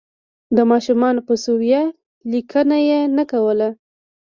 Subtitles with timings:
[0.55, 1.81] د ماشومانو په سویه
[2.31, 3.69] لیکنه یې نه کوله.